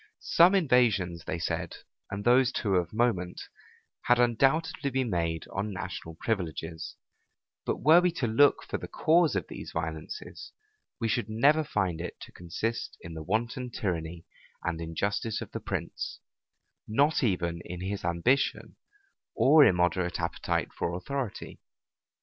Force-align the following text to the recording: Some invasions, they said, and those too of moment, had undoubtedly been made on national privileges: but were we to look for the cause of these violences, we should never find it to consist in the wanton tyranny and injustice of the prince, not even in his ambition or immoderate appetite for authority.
Some 0.19 0.55
invasions, 0.55 1.25
they 1.25 1.37
said, 1.37 1.75
and 2.09 2.23
those 2.25 2.51
too 2.51 2.73
of 2.77 2.91
moment, 2.91 3.39
had 4.05 4.17
undoubtedly 4.17 4.89
been 4.89 5.11
made 5.11 5.45
on 5.53 5.71
national 5.71 6.15
privileges: 6.15 6.95
but 7.67 7.81
were 7.83 8.01
we 8.01 8.09
to 8.13 8.25
look 8.25 8.63
for 8.63 8.79
the 8.79 8.87
cause 8.87 9.35
of 9.35 9.45
these 9.47 9.71
violences, 9.71 10.53
we 10.99 11.07
should 11.07 11.29
never 11.29 11.63
find 11.63 12.01
it 12.01 12.19
to 12.21 12.31
consist 12.31 12.97
in 13.01 13.13
the 13.13 13.21
wanton 13.21 13.69
tyranny 13.69 14.25
and 14.63 14.81
injustice 14.81 15.39
of 15.39 15.51
the 15.51 15.59
prince, 15.59 16.19
not 16.87 17.21
even 17.23 17.61
in 17.63 17.81
his 17.81 18.03
ambition 18.03 18.77
or 19.35 19.63
immoderate 19.63 20.19
appetite 20.19 20.73
for 20.73 20.95
authority. 20.97 21.59